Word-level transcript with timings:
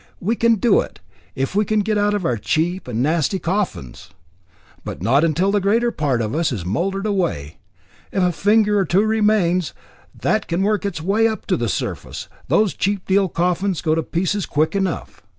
We 0.19 0.35
can 0.35 0.55
do 0.55 0.79
it, 0.81 0.99
if 1.35 1.53
we 1.53 1.63
can 1.63 1.81
get 1.81 1.95
out 1.95 2.15
of 2.15 2.25
our 2.25 2.35
cheap 2.37 2.87
and 2.87 3.03
nasty 3.03 3.37
coffins. 3.37 4.09
But 4.83 5.03
not 5.03 5.19
till 5.35 5.51
the 5.51 5.61
greater 5.61 5.91
part 5.91 6.23
of 6.23 6.33
us 6.33 6.51
is 6.51 6.65
mouldered 6.65 7.05
away. 7.05 7.59
If 8.11 8.23
a 8.23 8.31
finger 8.31 8.79
or 8.79 8.85
two 8.85 9.03
remains, 9.05 9.75
that 10.19 10.47
can 10.47 10.63
work 10.63 10.87
its 10.87 11.03
way 11.03 11.27
up 11.27 11.45
to 11.45 11.55
the 11.55 11.69
surface, 11.69 12.29
those 12.47 12.73
cheap 12.73 13.05
deal 13.05 13.29
coffins 13.29 13.79
go 13.83 13.93
to 13.93 14.01
pieces 14.01 14.47
quick 14.47 14.75
enough. 14.75 15.21